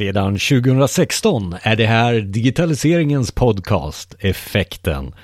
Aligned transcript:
Sedan 0.00 0.38
2016 0.38 1.54
är 1.62 1.76
det 1.76 1.86
här 1.86 2.14
digitaliseringens 2.20 3.32
podcast 3.32 4.14
Effekten. 4.18 5.14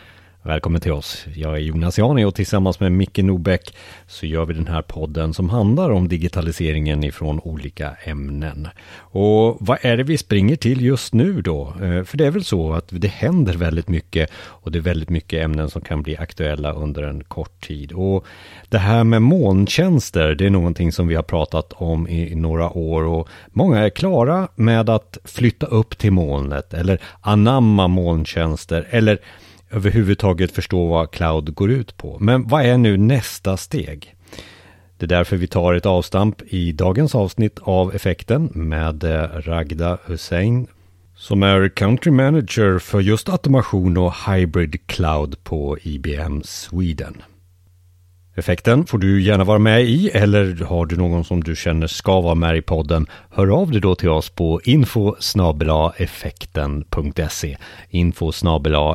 Välkommen 0.46 0.80
till 0.80 0.92
oss. 0.92 1.24
Jag 1.34 1.54
är 1.54 1.58
Jonas 1.58 1.98
Jani 1.98 2.24
och 2.24 2.34
tillsammans 2.34 2.80
med 2.80 2.92
Micke 2.92 3.18
Nobäck 3.18 3.76
så 4.06 4.26
gör 4.26 4.44
vi 4.44 4.54
den 4.54 4.66
här 4.66 4.82
podden 4.82 5.34
som 5.34 5.50
handlar 5.50 5.90
om 5.90 6.08
digitaliseringen 6.08 7.04
ifrån 7.04 7.40
olika 7.40 7.96
ämnen. 8.04 8.68
Och 8.98 9.56
vad 9.60 9.78
är 9.80 9.96
det 9.96 10.02
vi 10.02 10.18
springer 10.18 10.56
till 10.56 10.84
just 10.84 11.14
nu 11.14 11.42
då? 11.42 11.74
Eh, 11.82 12.04
för 12.04 12.16
det 12.16 12.26
är 12.26 12.30
väl 12.30 12.44
så 12.44 12.72
att 12.72 12.84
det 12.88 13.08
händer 13.08 13.54
väldigt 13.54 13.88
mycket 13.88 14.30
och 14.36 14.72
det 14.72 14.78
är 14.78 14.82
väldigt 14.82 15.10
mycket 15.10 15.44
ämnen 15.44 15.70
som 15.70 15.82
kan 15.82 16.02
bli 16.02 16.16
aktuella 16.16 16.72
under 16.72 17.02
en 17.02 17.24
kort 17.24 17.60
tid. 17.66 17.92
Och 17.92 18.26
det 18.68 18.78
här 18.78 19.04
med 19.04 19.22
molntjänster, 19.22 20.34
det 20.34 20.46
är 20.46 20.50
någonting 20.50 20.92
som 20.92 21.08
vi 21.08 21.14
har 21.14 21.22
pratat 21.22 21.72
om 21.72 22.08
i 22.08 22.34
några 22.34 22.70
år 22.70 23.02
och 23.02 23.28
många 23.48 23.78
är 23.78 23.90
klara 23.90 24.48
med 24.54 24.90
att 24.90 25.18
flytta 25.24 25.66
upp 25.66 25.98
till 25.98 26.12
molnet 26.12 26.74
eller 26.74 27.00
anamma 27.20 27.88
molntjänster 27.88 28.86
eller 28.90 29.18
överhuvudtaget 29.70 30.52
förstå 30.52 30.86
vad 30.86 31.10
cloud 31.10 31.54
går 31.54 31.70
ut 31.70 31.96
på. 31.96 32.18
Men 32.20 32.48
vad 32.48 32.64
är 32.64 32.78
nu 32.78 32.96
nästa 32.96 33.56
steg? 33.56 34.14
Det 34.98 35.06
är 35.06 35.08
därför 35.08 35.36
vi 35.36 35.46
tar 35.46 35.74
ett 35.74 35.86
avstamp 35.86 36.42
i 36.42 36.72
dagens 36.72 37.14
avsnitt 37.14 37.58
av 37.62 37.94
Effekten 37.94 38.50
med 38.54 39.04
eh, 39.04 39.28
Ragda 39.28 39.98
Hussein 40.04 40.66
som 41.16 41.42
är 41.42 41.68
Country 41.68 42.10
Manager 42.10 42.78
för 42.78 43.00
just 43.00 43.28
automation 43.28 43.96
och 43.96 44.14
hybrid 44.28 44.86
cloud 44.86 45.44
på 45.44 45.78
IBM 45.82 46.42
Sweden. 46.44 47.22
Effekten. 48.38 48.86
Får 48.86 48.98
du 48.98 49.22
gärna 49.22 49.44
vara 49.44 49.58
med 49.58 49.84
i 49.84 50.08
eller 50.08 50.64
har 50.64 50.86
du 50.86 50.96
någon 50.96 51.24
som 51.24 51.44
du 51.44 51.56
känner 51.56 51.86
ska 51.86 52.20
vara 52.20 52.34
med 52.34 52.56
i 52.56 52.62
podden 52.62 53.06
hör 53.30 53.48
av 53.60 53.70
dig 53.70 53.80
då 53.80 53.94
till 53.94 54.08
oss 54.08 54.30
på 54.30 54.60
info 54.64 55.14
effekten.se 55.96 57.56
info 57.90 58.32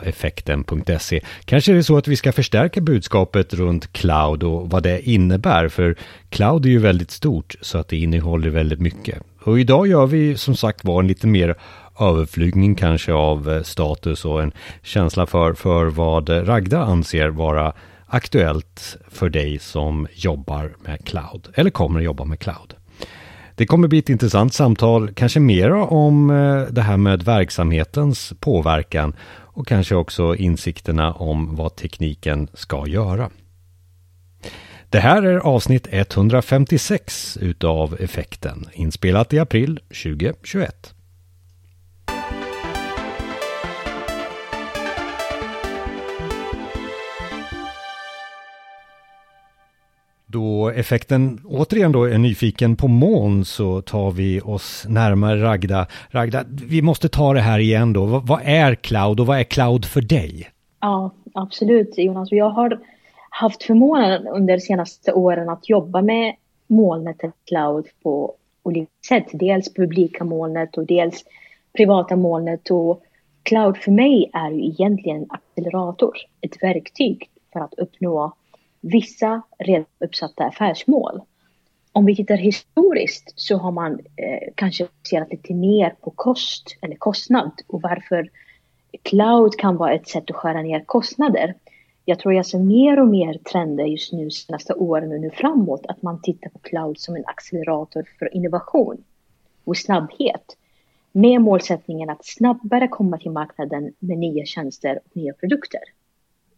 effekten.se 0.03 1.22
Kanske 1.45 1.72
är 1.72 1.75
det 1.75 1.83
så 1.83 1.98
att 1.98 2.08
vi 2.08 2.16
ska 2.16 2.31
förstärka 2.31 2.81
budskapet 2.81 3.53
runt 3.53 3.94
cloud 3.94 4.44
och 4.44 4.70
vad 4.70 4.83
det 4.83 5.09
innebär 5.09 5.67
för 5.67 5.95
cloud 6.30 6.66
är 6.66 6.70
ju 6.70 6.80
väldigt 6.80 7.11
stort 7.11 7.55
så 7.61 7.78
att 7.78 7.88
det 7.88 7.98
innehåller 7.98 8.50
väldigt 8.50 8.80
mycket. 8.80 9.23
Och 9.44 9.59
idag 9.59 9.88
gör 9.88 10.05
vi 10.05 10.38
som 10.38 10.55
sagt 10.55 10.86
var 10.86 11.00
en 11.00 11.08
lite 11.08 11.28
mer 11.28 11.55
överflygning 12.00 12.76
kanske 12.76 13.14
av 13.14 13.52
eh, 13.52 13.64
status 13.64 14.26
och 14.26 14.44
en 14.44 14.52
känsla 14.83 15.26
för, 15.26 15.53
för 15.53 15.86
vad 15.86 16.30
Ragda 16.30 16.80
anser 16.80 17.28
vara 17.28 17.73
aktuellt 18.12 18.98
för 19.09 19.30
dig 19.30 19.59
som 19.59 20.08
jobbar 20.14 20.76
med 20.80 21.06
cloud 21.06 21.48
eller 21.54 21.70
kommer 21.70 22.00
att 22.00 22.06
jobba 22.06 22.26
med 22.26 22.40
cloud. 22.40 22.73
Det 23.56 23.66
kommer 23.66 23.88
bli 23.88 24.00
ett 24.00 24.09
intressant 24.09 24.54
samtal, 24.54 25.14
kanske 25.14 25.40
mera 25.40 25.86
om 25.86 26.30
eh, 26.30 26.62
det 26.62 26.82
här 26.82 26.98
med 26.98 27.23
verksamhetens 27.23 28.34
påverkan 28.39 29.14
och 29.54 29.67
kanske 29.67 29.95
också 29.95 30.36
insikterna 30.36 31.14
om 31.14 31.56
vad 31.56 31.76
tekniken 31.76 32.48
ska 32.54 32.88
göra. 32.88 33.30
Det 34.89 35.00
här 35.00 35.23
är 35.23 35.38
avsnitt 35.38 35.88
156 35.92 37.38
utav 37.42 37.98
Effekten, 38.00 38.66
inspelat 38.73 39.34
i 39.34 39.39
april 39.39 39.80
2021. 40.04 40.94
Då 50.32 50.70
effekten 50.70 51.40
återigen 51.46 51.92
då 51.92 52.04
är 52.04 52.18
nyfiken 52.18 52.76
på 52.76 52.88
moln 52.88 53.46
så 53.46 53.82
tar 53.82 54.12
vi 54.12 54.42
oss 54.42 54.86
närmare 54.90 55.44
Ragda. 55.44 55.88
Ragda, 56.10 56.44
vi 56.48 56.82
måste 56.82 57.10
ta 57.10 57.34
det 57.34 57.40
här 57.40 57.60
igen 57.60 57.94
då. 57.94 58.06
vad 58.06 58.42
är 58.44 58.76
cloud 58.76 59.20
och 59.20 59.26
vad 59.26 59.40
är 59.40 59.44
cloud 59.44 59.86
för 59.86 60.02
dig? 60.02 60.50
Ja, 60.80 61.12
absolut 61.34 61.98
Jonas. 61.98 62.32
Jag 62.32 62.50
har 62.50 62.80
haft 63.30 63.64
förmånen 63.64 64.28
under 64.28 64.54
de 64.54 64.61
senaste 64.61 65.14
åren 65.14 65.50
att 65.50 65.70
jobba 65.70 66.02
med 66.02 66.36
molnet 66.67 67.22
cloud 67.48 67.86
på 68.04 68.36
olika 68.64 68.92
sätt. 69.08 69.28
Dels 69.32 69.73
publika 69.73 70.23
molnet 70.23 70.78
och 70.78 70.86
dels 70.86 71.26
privata 71.78 72.16
molnet. 72.16 72.72
Och 72.72 73.04
cloud 73.44 73.78
för 73.78 73.92
mig 73.92 74.30
är 74.34 74.52
ju 74.52 74.66
egentligen 74.66 75.17
en 75.17 75.28
accelerator, 75.30 76.14
ett 76.42 76.64
verktyg 76.64 77.30
för 77.54 77.60
att 77.60 77.73
uppnå 77.73 78.34
vissa 78.81 79.42
redan 79.59 79.86
uppsatta 79.99 80.45
affärsmål. 80.45 81.21
Om 81.92 82.05
vi 82.05 82.15
tittar 82.15 82.37
historiskt 82.37 83.33
så 83.36 83.58
har 83.58 83.71
man 83.71 83.93
eh, 83.93 84.53
kanske 84.55 84.86
fokuserat 84.86 85.31
lite 85.31 85.53
mer 85.53 85.95
på 86.02 86.11
kost 86.11 86.77
eller 86.81 86.95
kostnad 86.95 87.52
och 87.67 87.81
varför 87.81 88.30
cloud 89.02 89.58
kan 89.58 89.77
vara 89.77 89.93
ett 89.93 90.08
sätt 90.08 90.30
att 90.30 90.36
skära 90.36 90.61
ner 90.61 90.83
kostnader. 90.86 91.55
Jag 92.05 92.19
tror 92.19 92.33
jag 92.33 92.45
ser 92.45 92.59
mer 92.59 92.99
och 92.99 93.08
mer 93.08 93.33
trender 93.33 93.86
just 93.86 94.14
nu 94.14 94.31
senaste 94.31 94.73
åren 94.73 95.11
och 95.11 95.19
nu 95.19 95.30
framåt 95.30 95.86
att 95.86 96.02
man 96.02 96.21
tittar 96.21 96.49
på 96.49 96.59
cloud 96.59 96.99
som 96.99 97.15
en 97.15 97.25
accelerator 97.25 98.05
för 98.19 98.36
innovation 98.36 99.03
och 99.63 99.77
snabbhet 99.77 100.58
med 101.11 101.42
målsättningen 101.42 102.09
att 102.09 102.25
snabbare 102.25 102.87
komma 102.87 103.17
till 103.17 103.31
marknaden 103.31 103.93
med 103.99 104.17
nya 104.17 104.45
tjänster 104.45 104.99
och 105.05 105.17
nya 105.17 105.33
produkter. 105.33 105.81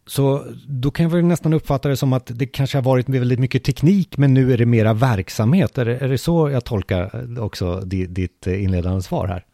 Så 0.06 0.46
då 0.68 0.92
kan 0.92 1.04
jag 1.04 1.12
väl 1.12 1.26
nästan 1.26 1.54
uppfatta 1.54 1.90
det 1.90 1.98
som 1.98 2.14
att 2.14 2.32
det 2.40 2.46
kanske 2.46 2.78
har 2.78 2.84
varit 2.84 3.10
väldigt 3.10 3.40
mycket 3.40 3.64
teknik 3.64 4.18
men 4.18 4.34
nu 4.34 4.54
är 4.54 4.58
det 4.58 4.66
mera 4.66 4.94
verksamhet. 4.94 5.78
Är 5.78 5.86
det, 5.86 5.98
är 5.98 6.08
det 6.08 6.18
så 6.18 6.50
jag 6.50 6.66
tolkar 6.66 7.02
eh, 7.38 7.44
också 7.44 7.80
ditt 7.80 8.48
eh, 8.48 8.64
inledande 8.64 9.02
svar 9.02 9.28
här? 9.28 9.46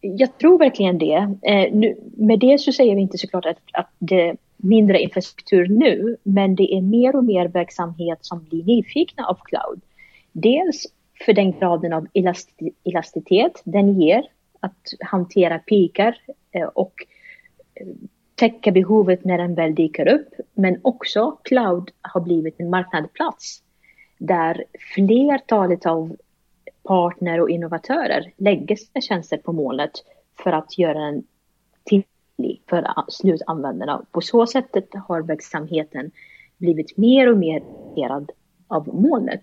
Jag 0.00 0.38
tror 0.38 0.58
verkligen 0.58 0.98
det. 0.98 1.36
Eh, 1.42 1.72
nu, 1.72 1.96
med 2.16 2.38
det 2.38 2.60
så 2.60 2.72
säger 2.72 2.94
vi 2.94 3.00
inte 3.00 3.18
såklart 3.18 3.46
att, 3.46 3.58
att 3.72 3.90
det 3.98 4.28
är 4.28 4.36
mindre 4.56 5.00
infrastruktur 5.00 5.68
nu, 5.68 6.16
men 6.22 6.54
det 6.54 6.74
är 6.74 6.80
mer 6.80 7.16
och 7.16 7.24
mer 7.24 7.48
verksamhet 7.48 8.18
som 8.20 8.44
blir 8.44 8.64
nyfikna 8.64 9.26
av 9.26 9.38
cloud. 9.44 9.80
Dels 10.32 10.86
för 11.26 11.32
den 11.32 11.52
graden 11.52 11.92
av 11.92 12.06
elasti 12.14 12.72
elasticitet 12.84 13.62
den 13.64 14.00
ger 14.00 14.24
att 14.60 14.94
hantera 15.00 15.58
pikar 15.58 16.16
eh, 16.52 16.66
och 16.66 16.92
eh, 17.74 17.86
täcka 18.34 18.72
behovet 18.72 19.24
när 19.24 19.38
den 19.38 19.54
väl 19.54 19.74
dyker 19.74 20.08
upp. 20.08 20.28
Men 20.54 20.80
också 20.82 21.38
cloud 21.42 21.90
har 22.00 22.20
blivit 22.20 22.60
en 22.60 22.70
marknadsplats 22.70 23.62
där 24.18 24.64
flertalet 24.94 25.86
av 25.86 26.16
partner 26.82 27.40
och 27.40 27.50
innovatörer 27.50 28.32
lägger 28.36 28.76
sina 28.76 29.00
tjänster 29.00 29.36
på 29.36 29.52
molnet 29.52 29.92
för 30.42 30.52
att 30.52 30.78
göra 30.78 30.98
den 30.98 31.24
tillgänglig 31.84 32.62
för 32.68 32.86
slutanvändarna. 33.08 34.04
På 34.10 34.20
så 34.20 34.46
sättet 34.46 34.88
har 35.08 35.22
verksamheten 35.22 36.10
blivit 36.58 36.96
mer 36.96 37.32
och 37.32 37.38
mer 37.38 37.60
relaterad 37.60 38.30
av 38.68 38.88
molnet. 38.94 39.42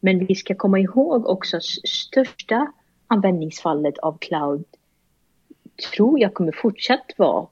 Men 0.00 0.26
vi 0.26 0.34
ska 0.34 0.54
komma 0.54 0.78
ihåg 0.78 1.26
också 1.26 1.60
största 1.84 2.72
användningsfallet 3.06 3.98
av 3.98 4.18
cloud 4.18 4.64
tror 5.94 6.20
jag 6.20 6.34
kommer 6.34 6.52
fortsatt 6.52 7.12
vara 7.16 7.46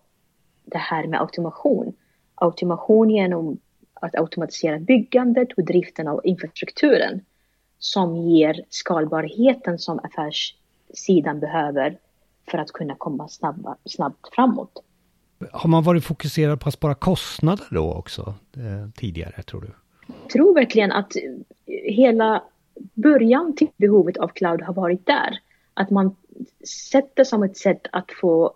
det 0.65 0.79
här 0.79 1.07
med 1.07 1.21
automation. 1.21 1.93
Automation 2.35 3.11
genom 3.11 3.59
att 3.95 4.15
automatisera 4.15 4.79
byggandet 4.79 5.53
och 5.53 5.65
driften 5.65 6.09
av 6.09 6.21
infrastrukturen 6.25 7.21
som 7.79 8.17
ger 8.17 8.65
skalbarheten 8.69 9.79
som 9.79 10.01
affärssidan 10.03 11.41
behöver 11.41 11.99
för 12.51 12.59
att 12.59 12.73
kunna 12.73 12.95
komma 12.95 13.29
snabba, 13.29 13.77
snabbt 13.85 14.35
framåt. 14.35 14.85
Har 15.53 15.69
man 15.69 15.83
varit 15.83 16.05
fokuserad 16.05 16.61
på 16.61 16.69
att 16.69 16.75
spara 16.75 16.95
kostnader 16.95 17.65
då 17.71 17.93
också 17.93 18.35
eh, 18.57 18.91
tidigare 18.95 19.43
tror 19.43 19.61
du? 19.61 19.71
Jag 20.23 20.31
tror 20.31 20.55
verkligen 20.55 20.93
att 20.93 21.13
hela 21.85 22.43
början 22.95 23.57
till 23.57 23.69
behovet 23.77 24.17
av 24.17 24.29
cloud 24.29 24.63
har 24.63 24.75
varit 24.75 25.07
där. 25.07 25.39
Att 25.75 25.91
man 25.91 26.17
sätter 26.91 27.25
som 27.25 27.43
ett 27.43 27.57
sätt 27.57 27.87
att 27.93 28.13
få 28.21 28.55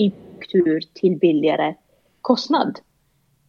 infrastruktur 0.00 0.80
till 0.94 1.16
billigare 1.16 1.74
kostnad. 2.20 2.78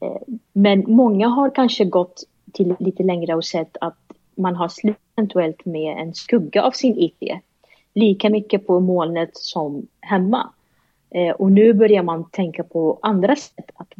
Eh, 0.01 0.35
men 0.53 0.83
många 0.87 1.27
har 1.27 1.55
kanske 1.55 1.85
gått 1.85 2.23
till 2.53 2.75
lite 2.79 3.03
längre 3.03 3.35
och 3.35 3.45
sett 3.45 3.77
att 3.81 3.97
man 4.35 4.55
har 4.55 4.71
eventuellt 5.15 5.65
med 5.65 5.97
en 5.97 6.13
skugga 6.13 6.63
av 6.63 6.71
sin 6.71 6.97
IT. 6.97 7.41
Lika 7.93 8.29
mycket 8.29 8.67
på 8.67 8.79
molnet 8.79 9.29
som 9.33 9.87
hemma. 9.99 10.53
Eh, 11.09 11.31
och 11.35 11.51
nu 11.51 11.73
börjar 11.73 12.03
man 12.03 12.29
tänka 12.29 12.63
på 12.63 12.99
andra 13.01 13.35
sätt. 13.35 13.71
Att 13.75 13.93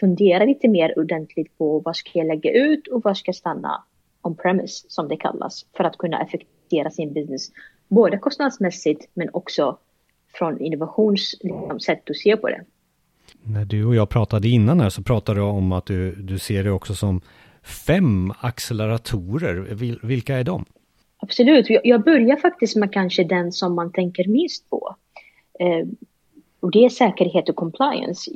fundera 0.00 0.44
lite 0.44 0.68
mer 0.68 0.98
ordentligt 0.98 1.58
på 1.58 1.78
vad 1.78 1.96
ska 1.96 2.18
jag 2.18 2.26
lägga 2.26 2.52
ut 2.52 2.88
och 2.88 3.02
vad 3.04 3.16
ska 3.16 3.32
stanna 3.32 3.82
on-premise 4.22 4.86
som 4.88 5.08
det 5.08 5.16
kallas. 5.16 5.66
För 5.76 5.84
att 5.84 5.96
kunna 5.98 6.22
effektivisera 6.22 6.90
sin 6.90 7.12
business. 7.12 7.50
Både 7.88 8.18
kostnadsmässigt 8.18 9.08
men 9.14 9.28
också 9.32 9.78
från 10.32 10.60
innovationssätt 10.60 11.38
liksom, 11.40 11.70
att 12.10 12.16
se 12.16 12.36
på 12.36 12.48
det. 12.48 12.64
När 13.42 13.64
du 13.64 13.84
och 13.84 13.94
jag 13.94 14.08
pratade 14.08 14.48
innan 14.48 14.80
här 14.80 14.90
så 14.90 15.02
pratade 15.02 15.40
du 15.40 15.44
om 15.44 15.72
att 15.72 15.86
du, 15.86 16.14
du 16.14 16.38
ser 16.38 16.64
det 16.64 16.70
också 16.70 16.94
som 16.94 17.20
fem 17.62 18.32
acceleratorer. 18.40 19.54
Vilka 20.02 20.36
är 20.36 20.44
de? 20.44 20.64
Absolut, 21.18 21.66
jag 21.84 22.02
börjar 22.04 22.36
faktiskt 22.36 22.76
med 22.76 22.92
kanske 22.92 23.24
den 23.24 23.52
som 23.52 23.74
man 23.74 23.92
tänker 23.92 24.28
minst 24.28 24.70
på. 24.70 24.96
Eh, 25.58 25.86
och 26.60 26.70
det 26.70 26.84
är 26.84 26.88
säkerhet 26.88 27.48
och 27.48 27.56
compliance. 27.56 28.30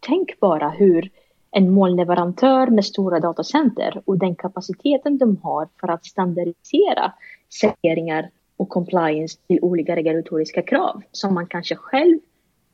Tänk 0.00 0.40
bara 0.40 0.70
hur 0.70 1.10
en 1.50 1.70
molnleverantör 1.70 2.66
med 2.66 2.84
stora 2.84 3.20
datacenter 3.20 4.02
och 4.04 4.18
den 4.18 4.36
kapaciteten 4.36 5.18
de 5.18 5.36
har 5.42 5.68
för 5.80 5.88
att 5.88 6.04
standardisera 6.04 7.12
säkerhetseringar 7.60 8.30
och 8.56 8.68
compliance 8.68 9.38
till 9.46 9.58
olika 9.62 9.96
regulatoriska 9.96 10.62
krav 10.62 11.02
som 11.12 11.34
man 11.34 11.46
kanske 11.46 11.76
själv 11.76 12.18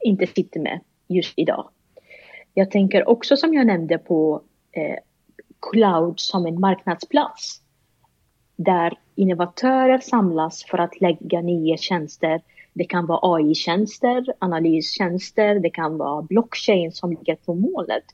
inte 0.04 0.26
sitter 0.26 0.60
med 0.60 0.80
just 1.08 1.32
idag. 1.36 1.68
Jag 2.54 2.70
tänker 2.70 3.08
också 3.08 3.36
som 3.36 3.54
jag 3.54 3.66
nämnde 3.66 3.98
på 3.98 4.42
eh, 4.72 4.96
cloud 5.70 6.20
som 6.20 6.46
en 6.46 6.60
marknadsplats 6.60 7.60
där 8.56 8.98
innovatörer 9.14 9.98
samlas 9.98 10.64
för 10.64 10.78
att 10.78 11.00
lägga 11.00 11.40
nya 11.40 11.76
tjänster. 11.76 12.42
Det 12.72 12.84
kan 12.84 13.06
vara 13.06 13.34
AI-tjänster, 13.34 14.24
analystjänster, 14.38 15.60
det 15.60 15.70
kan 15.70 15.98
vara 15.98 16.22
blockchain 16.22 16.92
som 16.92 17.10
ligger 17.10 17.34
på 17.34 17.54
molnet 17.54 18.04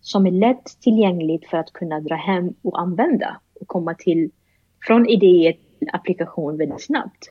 som 0.00 0.26
är 0.26 0.30
lätt 0.30 0.80
tillgängligt 0.80 1.48
för 1.48 1.56
att 1.56 1.72
kunna 1.72 2.00
dra 2.00 2.14
hem 2.14 2.54
och 2.62 2.80
använda 2.80 3.40
och 3.60 3.68
komma 3.68 3.94
till 3.94 4.30
från 4.86 5.06
idé 5.06 5.56
applikation 5.92 6.56
väldigt 6.56 6.82
snabbt. 6.82 7.30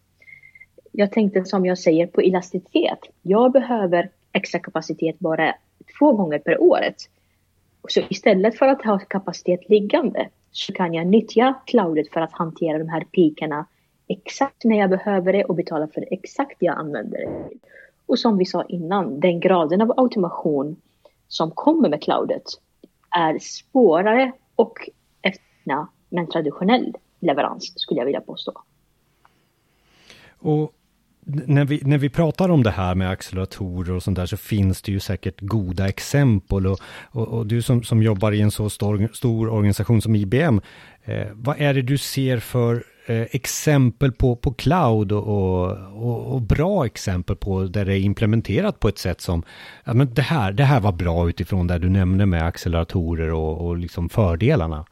Jag 0.91 1.11
tänkte 1.11 1.45
som 1.45 1.65
jag 1.65 1.77
säger 1.77 2.07
på 2.07 2.21
elasticitet. 2.21 2.99
Jag 3.21 3.51
behöver 3.51 4.09
extra 4.31 4.59
kapacitet 4.59 5.19
bara 5.19 5.55
två 5.99 6.11
gånger 6.11 6.39
per 6.39 6.61
året. 6.61 6.95
Så 7.88 8.01
istället 8.09 8.57
för 8.57 8.67
att 8.67 8.85
ha 8.85 8.99
kapacitet 8.99 9.69
liggande 9.69 10.29
så 10.51 10.73
kan 10.73 10.94
jag 10.94 11.07
nyttja 11.07 11.53
cloudet 11.65 12.09
för 12.13 12.21
att 12.21 12.33
hantera 12.33 12.77
de 12.77 12.89
här 12.89 13.01
pikarna 13.01 13.65
exakt 14.07 14.63
när 14.63 14.77
jag 14.77 14.89
behöver 14.89 15.33
det 15.33 15.44
och 15.44 15.55
betala 15.55 15.88
för 15.88 16.05
exakt 16.11 16.57
jag 16.59 16.77
använder 16.77 17.17
det. 17.17 17.49
Och 18.05 18.19
som 18.19 18.38
vi 18.38 18.45
sa 18.45 18.63
innan, 18.63 19.19
den 19.19 19.39
graden 19.39 19.81
av 19.81 19.94
automation 19.97 20.75
som 21.27 21.51
kommer 21.51 21.89
med 21.89 22.03
cloudet 22.03 22.44
är 23.09 23.39
svårare 23.39 24.31
och 24.55 24.89
öppna, 25.23 25.88
men 26.09 26.29
traditionell 26.29 26.95
leverans 27.19 27.73
skulle 27.75 27.99
jag 27.99 28.05
vilja 28.05 28.21
påstå. 28.21 28.53
Och 30.39 30.73
när 31.29 31.65
vi, 31.65 31.81
när 31.83 31.97
vi 31.97 32.09
pratar 32.09 32.49
om 32.49 32.63
det 32.63 32.71
här 32.71 32.95
med 32.95 33.09
acceleratorer 33.09 33.93
och 33.93 34.03
sånt 34.03 34.15
där 34.15 34.25
så 34.25 34.37
finns 34.37 34.81
det 34.81 34.91
ju 34.91 34.99
säkert 34.99 35.41
goda 35.41 35.87
exempel 35.87 36.67
och, 36.67 36.79
och, 37.11 37.27
och 37.27 37.47
du 37.47 37.61
som, 37.61 37.83
som 37.83 38.03
jobbar 38.03 38.31
i 38.31 38.41
en 38.41 38.51
så 38.51 38.69
stor, 38.69 39.09
stor 39.13 39.49
organisation 39.49 40.01
som 40.01 40.15
IBM, 40.15 40.61
eh, 41.03 41.27
vad 41.33 41.61
är 41.61 41.73
det 41.73 41.81
du 41.81 41.97
ser 41.97 42.39
för 42.39 42.83
eh, 43.05 43.21
exempel 43.21 44.11
på, 44.11 44.35
på 44.35 44.53
cloud 44.53 45.11
och, 45.11 45.27
och, 45.27 46.33
och, 46.33 46.41
bra 46.41 46.85
exempel 46.85 47.35
på 47.35 47.63
där 47.63 47.85
det 47.85 47.93
är 47.93 47.99
implementerat 47.99 48.79
på 48.79 48.87
ett 48.87 48.97
sätt 48.97 49.21
som, 49.21 49.43
ja 49.83 49.93
men 49.93 50.13
det 50.13 50.21
här, 50.21 50.51
det 50.51 50.63
här 50.63 50.79
var 50.79 50.91
bra 50.91 51.29
utifrån 51.29 51.67
det 51.67 51.79
du 51.79 51.89
nämnde 51.89 52.25
med 52.25 52.47
acceleratorer 52.47 53.33
och, 53.33 53.67
och 53.67 53.77
liksom 53.77 54.09
fördelarna. 54.09 54.85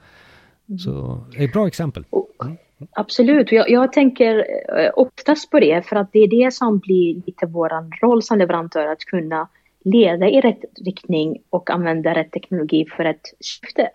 Så, 0.80 1.24
ett 1.38 1.54
bra 1.54 1.68
exempel. 1.68 2.06
Mm. 2.44 2.58
Absolut, 2.92 3.52
jag, 3.52 3.70
jag 3.70 3.94
tänker 3.94 4.38
eh, 4.80 4.92
oftast 4.96 5.52
på 5.52 5.60
det 5.60 5.86
för 5.86 5.96
att 5.96 6.12
det 6.12 6.20
är 6.20 6.28
det 6.28 6.54
som 6.54 6.80
blir 6.80 7.16
lite 7.26 7.46
vår 7.46 8.02
roll 8.02 8.24
som 8.24 8.38
leverantör 8.38 8.88
att 8.88 9.00
kunna 9.00 9.48
leda 9.84 10.30
i 10.30 10.42
rätt 10.42 10.62
riktning 10.86 11.38
och 11.50 11.70
använda 11.70 12.16
rätt 12.16 12.32
teknologi 12.32 12.86
för 12.98 13.06
ett 13.06 13.26
syfte. 13.40 13.90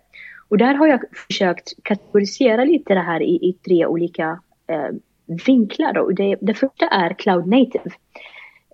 Och 0.48 0.58
där 0.58 0.74
har 0.74 0.86
jag 0.86 1.00
försökt 1.28 1.72
kategorisera 1.82 2.64
lite 2.64 2.94
det 2.94 3.00
här 3.00 3.22
i, 3.22 3.34
i 3.34 3.52
tre 3.64 3.86
olika 3.86 4.40
eh, 4.66 4.88
vinklar. 5.46 5.98
Och 5.98 6.14
det, 6.14 6.36
det 6.40 6.54
första 6.54 6.86
är 6.86 7.14
cloud 7.14 7.46
native. 7.46 7.90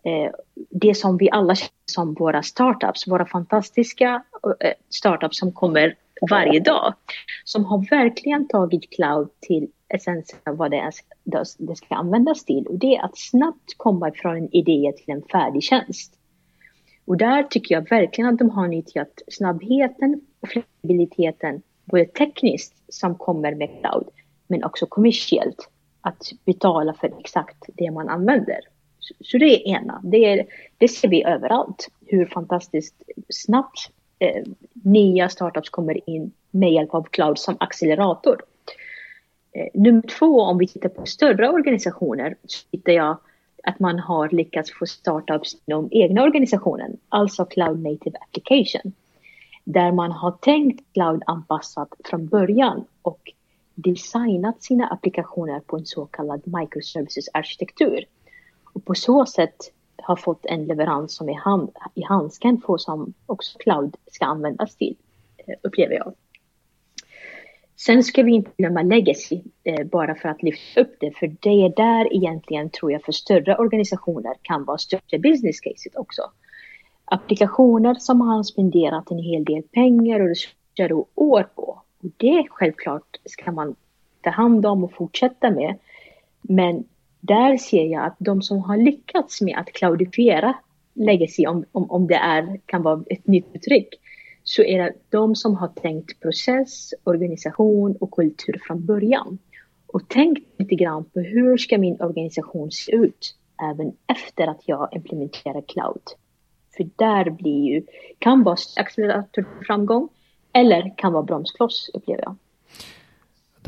Eh, 0.05 0.31
det 0.71 0.95
som 0.95 1.17
vi 1.17 1.31
alla 1.31 1.55
känner 1.55 1.71
som 1.85 2.15
våra 2.15 2.43
startups, 2.43 3.09
våra 3.09 3.27
fantastiska 3.27 4.23
eh, 4.61 4.73
startups 4.91 5.39
som 5.39 5.53
kommer 5.53 5.95
varje 6.31 6.61
dag. 6.61 6.95
Som 7.45 7.65
har 7.65 7.91
verkligen 7.91 8.49
tagit 8.49 8.91
cloud 8.91 9.29
till 9.41 9.69
essensen 9.89 10.39
av 10.47 10.57
vad 10.57 10.71
det, 10.71 10.79
är, 10.79 10.93
det 11.59 11.77
ska 11.77 11.95
användas 11.95 12.45
till. 12.45 12.67
Och 12.67 12.79
det 12.79 12.97
är 12.97 13.05
att 13.05 13.19
snabbt 13.19 13.75
komma 13.77 14.13
från 14.15 14.37
en 14.37 14.55
idé 14.55 14.93
till 14.97 15.15
en 15.15 15.23
färdig 15.23 15.63
tjänst. 15.63 16.13
Och 17.05 17.17
där 17.17 17.43
tycker 17.43 17.75
jag 17.75 17.91
verkligen 17.91 18.31
att 18.31 18.39
de 18.39 18.51
har 18.51 18.69
nyttjat 18.69 19.23
snabbheten 19.29 20.21
och 20.41 20.49
flexibiliteten 20.49 21.63
både 21.85 22.05
tekniskt 22.05 22.75
som 22.89 23.15
kommer 23.15 23.55
med 23.55 23.69
cloud 23.81 24.09
men 24.47 24.65
också 24.65 24.87
kommersiellt 24.87 25.69
att 26.01 26.23
betala 26.45 26.95
för 26.95 27.19
exakt 27.19 27.65
det 27.75 27.91
man 27.91 28.09
använder. 28.09 28.61
Så, 29.21 29.39
det 29.39 29.45
är 29.45 29.69
ena, 29.69 30.01
det, 30.05 30.25
är, 30.25 30.47
det 30.79 30.89
ser 30.89 31.09
vi 31.09 31.25
överallt 31.25 31.89
hur 32.07 32.27
fantastiskt 32.27 33.03
snabbt 33.29 33.91
eh, 34.19 34.45
nya 34.73 35.29
startups 35.29 35.71
kommer 35.71 36.11
in 36.11 36.33
med 36.51 36.73
hjälp 36.73 36.95
av 36.95 37.03
cloud 37.03 37.39
som 37.39 37.57
accelerator. 37.61 38.43
Eh, 39.53 39.67
nummer 39.75 40.03
två, 40.03 40.41
om 40.41 40.59
vi 40.59 40.69
tittar 40.69 40.89
på 40.89 41.07
större 41.07 41.49
organisationer, 41.49 42.37
så 42.47 42.67
hittar 42.73 42.93
jag 42.93 43.19
att 43.63 43.81
man 43.81 43.99
har 43.99 44.29
lyckats 44.29 44.73
få 44.73 44.87
startups 44.87 45.57
inom 45.67 45.89
egna 45.91 46.23
organisationen, 46.23 46.97
alltså 47.09 47.45
Cloud 47.45 47.83
Native 47.83 48.19
Application. 48.21 48.93
Där 49.65 49.93
man 49.93 50.13
har 50.13 50.31
tänkt 50.31 50.85
cloud-anpassat 50.93 51.89
från 52.05 52.27
början 52.27 52.85
och 53.03 53.33
designat 53.75 54.63
sina 54.63 54.87
applikationer 54.87 55.61
på 55.61 55.77
en 55.77 55.87
så 55.87 56.07
kallad 56.07 56.43
microservices-arkitektur. 56.45 58.05
Och 58.65 58.85
på 58.85 58.95
så 58.95 59.27
sätt 59.27 59.73
har 59.97 60.17
fått 60.17 60.47
en 60.47 60.65
leverans 60.65 61.17
som 61.17 61.29
är 61.29 61.35
hand, 61.35 61.71
i 61.95 62.03
handsken 62.03 62.61
får 62.61 62.79
som 62.79 63.13
också 63.37 63.59
cloud 63.59 63.97
ska 64.07 64.25
användas 64.25 64.77
till, 64.77 64.97
eh, 65.37 65.55
upplever 65.63 65.95
jag. 65.95 66.15
Sen 67.77 68.03
ska 68.03 68.23
vi 68.23 68.33
inte 68.33 68.51
glömma 68.59 68.83
legacy, 68.83 69.43
eh, 69.65 69.87
bara 69.87 70.15
för 70.15 70.29
att 70.29 70.43
lyfta 70.43 70.81
upp 70.81 70.97
det, 71.01 71.11
för 71.11 71.27
det 71.41 71.65
är 71.65 71.77
där 71.77 72.15
egentligen 72.15 72.71
tror 72.71 72.93
jag 72.93 73.03
för 73.03 73.13
större 73.13 73.57
organisationer 73.57 74.35
kan 74.43 74.65
vara 74.65 74.79
största 74.79 75.19
business 75.19 75.61
caset 75.61 75.97
också. 75.97 76.23
Applikationer 77.05 77.95
som 77.95 78.19
man 78.19 78.29
har 78.29 78.43
spenderat 78.43 79.11
en 79.11 79.19
hel 79.19 79.45
del 79.45 79.63
pengar 79.63 80.21
och 80.21 80.29
resurser 80.29 80.93
och 80.93 81.09
år 81.15 81.43
på. 81.55 81.83
Och 82.03 82.11
det 82.17 82.47
självklart 82.51 83.17
ska 83.25 83.53
man 83.53 83.75
ta 84.21 84.31
hand 84.31 84.67
om 84.67 84.85
och 84.85 84.93
fortsätta 84.93 85.51
med. 85.51 85.79
Men 86.43 86.85
där 87.21 87.57
ser 87.57 87.85
jag 87.85 88.05
att 88.05 88.17
de 88.19 88.43
som 88.43 88.59
har 88.59 88.77
lyckats 88.77 89.41
med 89.41 89.59
att 89.59 89.73
cloudifiera 89.73 90.55
legacy, 90.97 91.47
om, 91.47 91.65
om, 91.73 91.91
om 91.91 92.07
det 92.07 92.15
är, 92.15 92.61
kan 92.67 92.83
vara 92.83 93.05
ett 93.11 93.27
nytt 93.27 93.47
uttryck, 93.55 93.89
så 94.45 94.63
är 94.63 94.79
det 94.79 94.93
de 95.09 95.35
som 95.35 95.55
har 95.55 95.69
tänkt 95.69 96.21
process, 96.21 96.95
organisation 97.05 97.97
och 98.01 98.11
kultur 98.11 98.63
från 98.67 98.87
början. 98.87 99.39
Och 99.87 100.09
tänkt 100.09 100.61
lite 100.61 100.75
grann 100.75 101.05
på 101.05 101.21
hur 101.21 101.57
ska 101.57 101.79
min 101.79 102.01
organisation 102.01 102.71
se 102.71 102.93
ut 102.93 103.35
även 103.71 103.93
efter 104.13 104.47
att 104.47 104.63
jag 104.65 104.89
implementerar 104.93 105.63
cloud. 105.69 106.03
För 106.77 106.89
där 106.97 107.31
blir 107.31 107.65
ju, 107.65 107.87
kan 108.19 108.43
vara 108.43 108.57
accelerator 108.77 109.47
framgång 109.67 110.09
eller 110.53 110.95
kan 110.97 111.13
vara 111.13 111.23
bromskloss 111.23 111.91
upplever 111.95 112.23
jag 112.23 112.37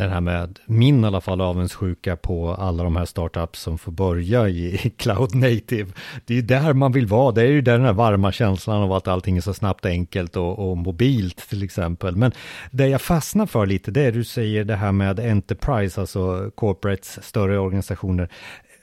det 0.05 0.13
här 0.13 0.21
med 0.21 0.59
min 0.67 1.05
i 1.05 1.07
alla 1.07 1.21
fall 1.21 1.41
avundsjuka 1.41 2.17
på 2.17 2.55
alla 2.55 2.85
de 2.85 2.97
här 2.97 3.05
startups 3.05 3.61
som 3.61 3.79
får 3.79 3.93
börja 3.93 4.49
i 4.49 4.93
cloud 4.97 5.35
native. 5.35 5.93
Det 6.25 6.35
är 6.35 6.37
ju 6.37 6.43
där 6.43 6.73
man 6.73 6.93
vill 6.93 7.07
vara, 7.07 7.33
det 7.33 7.43
är 7.43 7.47
ju 7.47 7.61
där 7.61 7.73
den 7.73 7.87
här 7.87 7.93
varma 7.93 8.33
känslan 8.33 8.83
av 8.83 8.93
att 8.93 9.09
allting 9.09 9.37
är 9.37 9.41
så 9.41 9.55
snabbt 9.55 9.87
enkelt 9.87 10.37
och, 10.37 10.71
och 10.71 10.77
mobilt 10.77 11.49
till 11.49 11.63
exempel. 11.63 12.17
Men 12.17 12.33
det 12.71 12.89
jag 12.89 13.01
fastnar 13.01 13.47
för 13.47 13.67
lite, 13.67 13.91
det 13.91 14.03
är 14.03 14.13
du 14.13 14.25
säger 14.25 14.65
det 14.65 14.77
här 14.77 14.93
med 14.93 15.21
Enterprise, 15.21 16.01
alltså 16.01 16.51
corporates, 16.55 17.25
större 17.25 17.59
organisationer. 17.59 18.29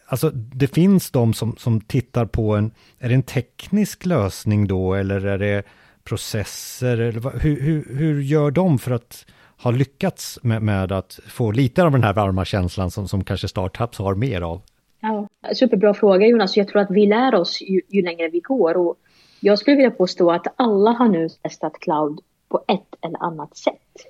Alltså 0.08 0.30
det 0.30 0.68
finns 0.68 1.12
de 1.12 1.34
som, 1.34 1.56
som 1.58 1.82
tittar 1.82 2.26
på 2.26 2.56
en, 2.56 2.72
är 3.00 3.10
det 3.10 3.16
en 3.16 3.24
teknisk 3.24 4.06
lösning 4.06 4.68
då 4.68 4.94
eller 4.94 5.26
är 5.26 5.38
det 5.38 5.64
processer? 6.04 6.98
Eller 6.98 7.40
hur, 7.40 7.62
hur, 7.62 7.96
hur 7.98 8.22
gör 8.22 8.52
de 8.52 8.80
för 8.80 8.92
att 8.92 9.26
har 9.58 9.74
lyckats 9.74 10.40
med, 10.44 10.62
med, 10.62 10.92
att 10.92 11.20
få 11.28 11.52
lite 11.52 11.84
av 11.84 11.92
den 11.92 12.04
här 12.04 12.14
varma 12.14 12.46
känslan 12.46 12.92
som, 12.92 13.08
som 13.08 13.24
kanske 13.24 13.48
startups 13.48 14.00
har 14.00 14.16
mer 14.16 14.42
av? 14.42 14.62
Ja, 15.00 15.28
superbra 15.54 15.94
fråga 15.94 16.28
Jonas. 16.28 16.58
Jag 16.58 16.68
tror 16.68 16.82
att 16.82 16.92
vi 16.92 17.06
lär 17.06 17.36
oss 17.36 17.62
ju, 17.62 17.82
ju 17.90 18.02
längre 18.02 18.30
vi 18.30 18.40
går. 18.40 18.78
Och 18.78 18.96
jag 19.40 19.60
skulle 19.60 19.76
vilja 19.76 19.92
påstå 19.92 20.32
att 20.32 20.48
alla 20.56 20.92
har 20.92 21.08
nu 21.08 21.30
testat 21.30 21.74
cloud 21.80 22.20
på 22.50 22.64
ett 22.68 22.96
eller 23.02 23.24
annat 23.24 23.58
sätt. 23.58 24.06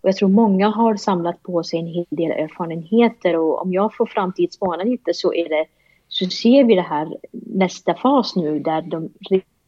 Och 0.00 0.08
jag 0.08 0.16
tror 0.16 0.28
många 0.28 0.68
har 0.68 0.96
samlat 0.96 1.42
på 1.42 1.62
sig 1.62 1.78
en 1.78 1.86
hel 1.86 2.06
del 2.10 2.30
erfarenheter 2.30 3.36
och 3.36 3.62
om 3.62 3.72
jag 3.72 3.94
får 3.94 4.06
framtidsspana 4.06 4.82
lite 4.82 5.14
så 5.14 5.34
är 5.34 5.48
det 5.48 5.64
så 6.08 6.26
ser 6.26 6.64
vi 6.64 6.74
det 6.74 6.82
här 6.82 7.16
nästa 7.32 7.94
fas 7.94 8.36
nu 8.36 8.58
där 8.58 8.82
de 8.82 9.10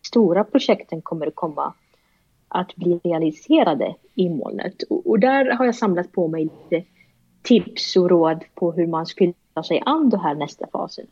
stora 0.06 0.44
projekten 0.44 1.02
kommer 1.02 1.26
att 1.26 1.34
komma 1.34 1.74
att 2.50 2.76
bli 2.76 3.00
realiserade 3.04 3.94
i 4.14 4.28
molnet. 4.28 4.82
Och, 4.82 5.06
och, 5.06 5.20
där 5.20 5.50
har 5.50 5.64
jag 5.64 5.74
samlat 5.74 6.12
på 6.12 6.28
mig 6.28 6.42
lite 6.44 6.86
tips 7.42 7.96
och 7.96 8.10
råd 8.10 8.44
på 8.54 8.72
hur 8.72 8.86
man 8.86 9.06
skulle 9.06 9.32
ta 9.54 9.62
sig 9.62 9.82
an 9.86 10.10
den 10.10 10.20
här 10.20 10.34
nästa 10.34 10.66
fasen. 10.72 11.06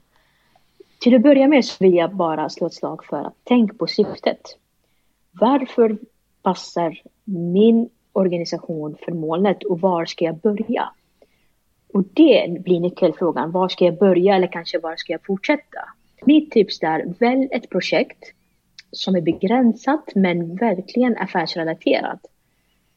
Till 1.00 1.14
att 1.14 1.23
börja 1.23 1.49
med 1.49 1.64
så 1.64 1.85
vill 1.85 1.95
jag 1.95 2.16
bara 2.16 2.49
slå 2.49 2.66
ett 2.66 2.75
slag 2.75 3.04
för 3.04 3.16
att 3.16 3.35
tänk 3.45 3.78
på 3.78 3.87
syftet. 3.87 4.40
Varför 5.33 5.99
passar 6.42 7.02
min 7.25 7.88
organisation 8.12 8.97
för 9.04 9.12
molnet 9.12 9.64
och 9.64 9.80
var 9.80 10.04
ska 10.04 10.25
jag 10.25 10.37
börja? 10.37 10.90
Och 11.92 12.04
det 12.04 12.62
blir 12.62 12.80
nyckelfrågan. 12.80 13.50
Var 13.50 13.68
ska 13.68 13.85
jag 13.85 13.99
börja 13.99 14.37
eller 14.37 14.52
kanske 14.52 14.78
var 14.78 14.97
ska 14.97 15.12
jag 15.12 15.25
fortsätta? 15.26 15.78
Mitt 16.25 16.50
tips 16.50 16.83
är, 16.83 17.14
välj 17.18 17.49
ett 17.52 17.71
projekt 17.71 18.33
som 18.90 19.16
är 19.16 19.21
begränsat 19.21 20.12
men 20.14 20.57
verkligen 20.57 21.16
affärsrelaterat. 21.18 22.21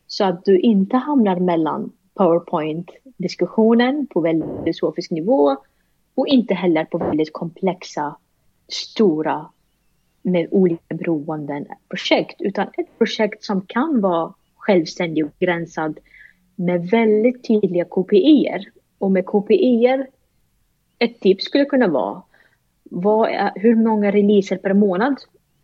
Så 0.07 0.25
att 0.25 0.45
du 0.45 0.59
inte 0.59 0.97
hamnar 0.97 1.39
mellan 1.39 1.91
PowerPoint-diskussionen 2.13 4.07
på 4.07 4.21
väldigt 4.21 4.49
filosofisk 4.63 5.11
nivå 5.11 5.57
och 6.15 6.27
inte 6.27 6.53
heller 6.53 6.85
på 6.85 6.97
väldigt 6.97 7.33
komplexa, 7.33 8.17
stora 8.67 9.45
med 10.21 10.47
olika 10.51 10.95
beroenden 10.95 11.65
projekt, 11.89 12.41
utan 12.41 12.67
ett 12.67 12.97
projekt 12.97 13.43
som 13.43 13.61
kan 13.61 14.01
vara 14.01 14.33
självständigt 14.55 15.25
och 15.25 15.31
begränsat 15.39 15.97
med 16.55 16.87
väldigt 16.89 17.47
tydliga 17.47 17.85
KPIer. 17.85 18.65
Och 18.97 19.11
med 19.11 19.25
KPIer, 19.25 20.07
ett 20.99 21.19
tips 21.19 21.45
skulle 21.45 21.65
kunna 21.65 21.87
vara 21.87 22.21
vad 22.83 23.29
är, 23.29 23.51
hur 23.55 23.75
många 23.75 24.11
releaser 24.11 24.57
per 24.57 24.73
månad 24.73 25.15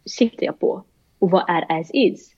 siktar 0.08 0.46
jag 0.46 0.60
på? 0.60 0.84
Och 1.20 1.32
vad 1.32 1.50
är 1.50 1.80
as 1.80 1.90
is? 1.94 2.32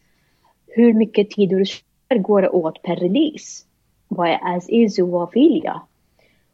Hur 0.67 0.93
mycket 0.93 1.29
tid 1.29 1.53
och 1.53 1.59
resurser 1.59 2.17
går 2.17 2.41
det 2.41 2.49
åt 2.49 2.81
per 2.81 2.95
release? 2.95 3.65
Vad 4.07 4.29
är 4.29 4.55
as 4.55 4.69
is 4.69 4.99
och 4.99 5.07
vad 5.07 5.33
vill 5.33 5.61
jag? 5.63 5.81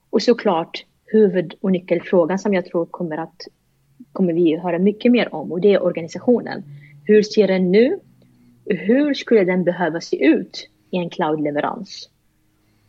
Och 0.10 0.22
såklart 0.22 0.86
huvud 1.06 1.56
och 1.62 1.72
nyckelfrågan 1.72 2.40
som 2.40 2.54
jag 2.54 2.66
tror 2.66 2.86
kommer 2.86 3.18
att 3.18 3.48
kommer 4.12 4.34
vi 4.34 4.58
höra 4.58 4.80
mycket 4.80 5.12
mer 5.12 5.36
om 5.36 5.52
och 5.52 5.62
det 5.62 5.74
är 5.74 5.84
organisationen. 5.84 6.64
Hur 7.04 7.24
ser 7.24 7.48
den 7.48 7.72
nu? 7.72 8.00
Hur 8.66 9.14
skulle 9.14 9.44
den 9.44 9.64
behöva 9.64 10.02
se 10.02 10.26
ut 10.26 10.70
i 10.92 10.98
en 10.98 11.10
cloud-leverans? 11.10 12.10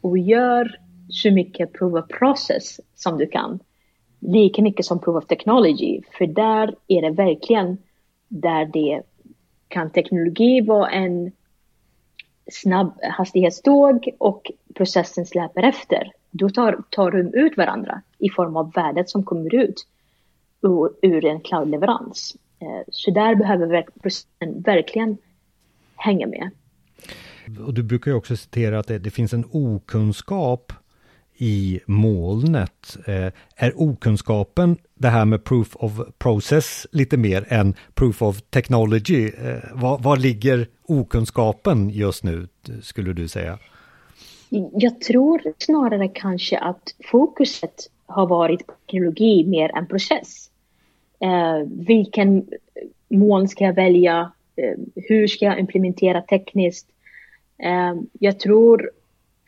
Och 0.01 0.19
gör 0.19 0.81
så 1.09 1.31
mycket 1.31 1.73
proof 1.73 1.95
of 1.95 2.09
process 2.19 2.81
som 2.95 3.19
du 3.19 3.27
kan. 3.27 3.59
Lika 4.21 4.63
mycket 4.63 4.87
som 4.87 5.01
proof 5.01 5.17
of 5.17 5.27
technology, 5.27 6.01
för 6.19 6.27
där 6.27 6.75
är 6.89 7.03
det 7.03 7.11
verkligen 7.11 7.79
där 8.29 8.65
det 8.65 9.03
kan 9.69 9.91
teknologi 9.91 10.61
vara 10.61 10.91
en 10.91 11.33
snabb 12.53 12.99
hastighetståg 13.03 14.09
och 14.19 14.51
processen 14.75 15.27
släpar 15.27 15.63
efter. 15.63 16.13
Då 16.31 16.51
tar, 16.51 16.83
tar 16.91 17.11
de 17.11 17.35
ut 17.35 17.57
varandra 17.57 18.03
i 18.19 18.31
form 18.31 18.57
av 18.57 18.73
värdet 18.73 19.11
som 19.11 19.25
kommer 19.25 19.55
ut 19.55 19.87
ur, 20.61 20.91
ur 21.03 21.25
en 21.25 21.41
cloudleverans. 21.41 22.37
Eh, 22.59 22.83
så 22.89 23.11
där 23.11 23.35
behöver 23.35 23.87
processen 24.03 24.63
verkligen 24.63 25.17
hänga 25.97 26.27
med. 26.27 26.51
Och 27.67 27.75
du 27.75 27.83
brukar 27.83 28.11
ju 28.11 28.17
också 28.17 28.37
citera 28.37 28.79
att 28.79 28.87
det, 28.87 28.99
det 28.99 29.11
finns 29.11 29.33
en 29.33 29.45
okunskap 29.51 30.73
i 31.39 31.81
molnet. 31.87 32.97
Eh, 33.07 33.33
är 33.57 33.81
okunskapen 33.81 34.77
det 34.95 35.09
här 35.09 35.25
med 35.25 35.45
proof 35.45 35.77
of 35.77 35.93
process 36.19 36.87
lite 36.93 37.17
mer 37.17 37.45
än 37.49 37.75
proof 37.95 38.23
of 38.23 38.43
technology? 38.51 39.31
Eh, 39.45 39.59
var, 39.73 39.99
var 39.99 40.17
ligger 40.17 40.69
okunskapen 40.87 41.91
just 41.91 42.25
nu, 42.25 42.49
skulle 42.83 43.13
du 43.13 43.29
säga? 43.29 43.59
Jag 44.73 45.01
tror 45.01 45.43
snarare 45.59 46.09
kanske 46.09 46.59
att 46.59 46.95
fokuset 47.05 47.91
har 48.07 48.27
varit 48.27 48.67
på 48.67 48.73
teknologi 48.73 49.45
mer 49.45 49.77
än 49.77 49.87
process. 49.87 50.51
Eh, 51.21 51.69
vilken 51.87 52.47
moln 53.09 53.49
ska 53.49 53.65
jag 53.65 53.75
välja? 53.75 54.33
Eh, 54.57 54.79
hur 54.95 55.27
ska 55.27 55.45
jag 55.45 55.59
implementera 55.59 56.23
tekniskt? 56.23 56.89
Eh, 57.59 57.95
jag 58.13 58.41
tror 58.41 58.91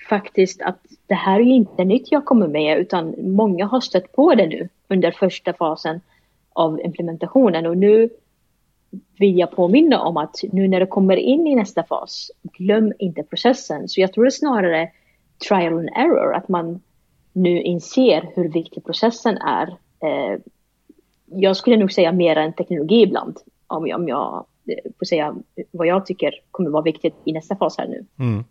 faktiskt 0.08 0.62
att 0.62 0.80
det 1.06 1.14
här 1.14 1.40
är 1.40 1.44
inte 1.44 1.84
nytt 1.84 2.12
jag 2.12 2.24
kommer 2.24 2.48
med 2.48 2.78
utan 2.78 3.14
många 3.18 3.66
har 3.66 3.80
stött 3.80 4.12
på 4.12 4.34
det 4.34 4.46
nu 4.46 4.68
under 4.88 5.10
första 5.10 5.52
fasen 5.52 6.00
av 6.52 6.80
implementationen 6.80 7.66
och 7.66 7.76
nu 7.76 8.10
vill 9.18 9.38
jag 9.38 9.50
påminna 9.50 10.02
om 10.02 10.16
att 10.16 10.40
nu 10.52 10.68
när 10.68 10.80
du 10.80 10.86
kommer 10.86 11.16
in 11.16 11.46
i 11.46 11.54
nästa 11.54 11.84
fas, 11.84 12.30
glöm 12.42 12.92
inte 12.98 13.22
processen. 13.22 13.88
Så 13.88 14.00
jag 14.00 14.12
tror 14.12 14.24
det 14.24 14.28
är 14.28 14.30
snarare 14.30 14.90
trial 15.48 15.78
and 15.78 15.88
error, 15.94 16.34
att 16.34 16.48
man 16.48 16.80
nu 17.32 17.62
inser 17.62 18.30
hur 18.34 18.48
viktig 18.48 18.84
processen 18.84 19.38
är. 19.38 19.68
Eh, 20.00 20.40
jag 21.26 21.56
skulle 21.56 21.76
nog 21.76 21.92
säga 21.92 22.12
mer 22.12 22.36
än 22.36 22.52
teknologi 22.52 23.02
ibland, 23.02 23.36
om 23.66 23.86
jag, 23.86 24.00
om 24.00 24.08
jag 24.08 24.46
eh, 24.66 24.90
får 24.98 25.06
säga 25.06 25.36
vad 25.70 25.86
jag 25.86 26.06
tycker 26.06 26.34
kommer 26.50 26.70
vara 26.70 26.82
viktigt 26.82 27.14
i 27.24 27.32
nästa 27.32 27.56
fas 27.56 27.78
här 27.78 27.88
nu. 27.88 28.04
Mm. 28.18 28.44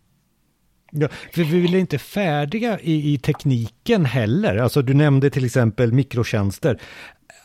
Ja, 0.92 1.08
för 1.32 1.44
vi 1.44 1.76
är 1.76 1.80
inte 1.80 1.98
färdiga 1.98 2.80
i, 2.80 3.14
i, 3.14 3.18
tekniken 3.18 4.06
heller. 4.06 4.58
Alltså 4.58 4.82
du 4.82 4.94
nämnde 4.94 5.30
till 5.30 5.46
exempel 5.46 5.94
mikrotjänster. 5.94 6.80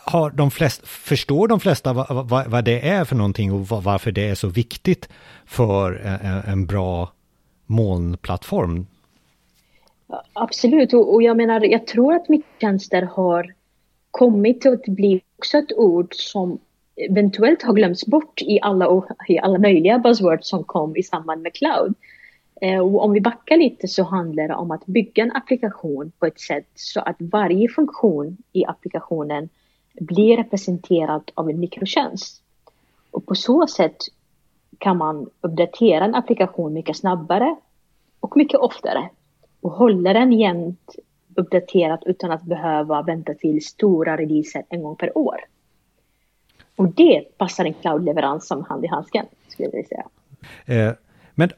Har 0.05 0.31
de 0.31 0.51
flest, 0.51 0.89
förstår 0.89 1.49
de 1.49 1.61
flesta 1.61 1.93
vad, 1.93 2.29
vad, 2.29 2.47
vad 2.47 2.65
det 2.65 2.89
är 2.89 3.05
för 3.05 3.17
någonting 3.17 3.53
och 3.53 3.69
varför 3.69 4.13
det 4.13 4.29
är 4.29 4.35
så 4.35 4.49
viktigt 4.49 5.09
för 5.47 5.93
en, 5.95 6.53
en 6.53 6.67
bra 6.67 7.13
molnplattform? 7.67 8.87
Absolut, 10.33 10.95
och, 10.95 11.15
och, 11.15 11.23
jag 11.23 11.37
menar, 11.37 11.61
jag 11.61 11.87
tror 11.87 12.15
att 12.15 12.29
mikrotjänster 12.29 13.03
har 13.03 13.55
kommit 14.11 14.67
att 14.67 14.85
bli 14.85 15.23
också 15.39 15.59
ett 15.59 15.73
ord 15.73 16.15
som 16.15 16.59
eventuellt 17.11 17.63
har 17.63 17.73
glömts 17.73 18.07
bort 18.07 18.43
i 18.43 18.59
alla, 18.63 19.03
i 19.29 19.39
alla 19.39 19.59
möjliga 19.59 19.99
buzzwords 19.99 20.49
som 20.49 20.65
kom 20.65 20.97
i 20.97 21.03
samband 21.03 21.43
med 21.43 21.55
cloud. 21.55 21.95
Eh, 22.63 22.79
och 22.79 23.05
om 23.05 23.13
vi 23.13 23.21
backar 23.21 23.57
lite 23.57 23.89
så 23.89 24.03
handlar 24.03 24.49
det 24.49 24.55
om 24.55 24.71
att 24.71 24.87
bygga 24.87 25.23
en 25.23 25.33
applikation 25.33 26.13
på 26.19 26.27
ett 26.27 26.41
sätt 26.41 26.69
så 26.75 27.01
att 27.01 27.17
varje 27.19 27.69
funktion 27.69 28.37
i 28.53 28.65
applikationen 28.65 29.49
blir 30.01 30.37
representerad 30.37 31.31
av 31.35 31.51
en 31.51 31.61
mikrotjänst. 31.61 32.43
Och 33.11 33.27
på 33.27 33.35
så 33.35 33.67
sätt 33.67 33.97
kan 34.79 34.97
man 34.97 35.31
uppdatera 35.41 36.05
en 36.05 36.15
applikation 36.15 36.73
mycket 36.73 36.97
snabbare 36.97 37.57
och 38.21 38.37
mycket 38.37 38.61
oftare 38.61 39.11
och 39.61 39.71
hålla 39.71 40.13
den 40.13 40.33
jämnt 40.33 40.97
uppdaterad 41.35 42.03
utan 42.07 42.31
att 42.31 42.43
behöva 42.43 43.03
vänta 43.03 43.35
till 43.35 43.65
stora 43.65 44.17
releaser 44.17 44.65
en 44.69 44.83
gång 44.83 44.97
per 44.97 45.19
år. 45.19 45.37
Och 46.77 46.89
det 46.89 47.39
passar 47.39 47.65
en 47.65 47.75
cloud-leverans 47.75 48.47
som 48.47 48.65
hand 48.65 48.85
i 48.85 48.89
handsken, 48.89 49.27
skulle 49.49 49.69
jag 49.69 49.73
vilja 49.73 49.89
säga. 49.89 50.07
Eh, 50.89 50.95
men 51.35 51.51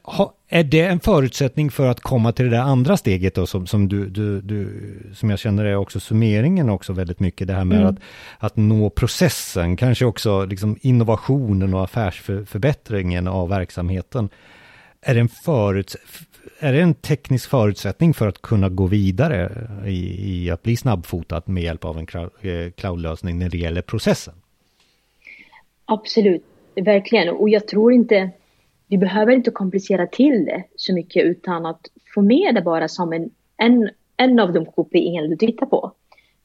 är 0.47 0.63
det 0.63 0.81
en 0.81 0.99
förutsättning 0.99 1.71
för 1.71 1.87
att 1.87 1.99
komma 1.99 2.31
till 2.31 2.45
det 2.45 2.51
där 2.51 2.61
andra 2.61 2.97
steget 2.97 3.35
då 3.35 3.45
som, 3.45 3.67
som 3.67 3.87
du, 3.87 4.09
du, 4.09 4.41
du 4.41 4.69
som 5.13 5.29
jag 5.29 5.39
känner 5.39 5.65
är 5.65 5.75
också 5.75 5.99
summeringen 5.99 6.69
också 6.69 6.93
väldigt 6.93 7.19
mycket 7.19 7.47
det 7.47 7.53
här 7.53 7.65
med 7.65 7.77
mm. 7.77 7.89
att, 7.89 7.99
att 8.39 8.55
nå 8.55 8.89
processen, 8.89 9.77
kanske 9.77 10.05
också 10.05 10.45
liksom 10.45 10.77
innovationen 10.81 11.73
och 11.73 11.83
affärsförbättringen 11.83 13.27
av 13.27 13.49
verksamheten. 13.49 14.29
Är 15.01 15.13
det, 15.13 15.19
en 15.19 15.29
föruts 15.29 15.97
är 16.59 16.73
det 16.73 16.81
en 16.81 16.93
teknisk 16.93 17.49
förutsättning 17.49 18.13
för 18.13 18.27
att 18.27 18.41
kunna 18.41 18.69
gå 18.69 18.85
vidare 18.85 19.67
i, 19.85 20.31
i 20.43 20.51
att 20.51 20.63
bli 20.63 20.77
snabbfotad 20.77 21.41
med 21.45 21.63
hjälp 21.63 21.85
av 21.85 21.97
en 21.97 22.07
eh, 22.41 22.71
cloudlösning 22.71 23.39
när 23.39 23.49
det 23.49 23.57
gäller 23.57 23.81
processen? 23.81 24.33
Absolut, 25.85 26.43
verkligen. 26.75 27.29
Och 27.29 27.49
jag 27.49 27.67
tror 27.67 27.93
inte 27.93 28.31
vi 28.87 28.97
behöver 28.97 29.33
inte 29.33 29.51
komplicera 29.51 30.07
till 30.07 30.45
det 30.45 30.63
så 30.75 30.93
mycket 30.93 31.23
utan 31.23 31.65
att 31.65 31.87
få 32.13 32.21
med 32.21 32.55
det 32.55 32.61
bara 32.61 32.87
som 32.87 33.13
en, 33.13 33.29
en, 33.57 33.89
en 34.17 34.39
av 34.39 34.53
de 34.53 34.65
KPI 34.65 35.27
du 35.29 35.35
tittar 35.37 35.65
på. 35.65 35.91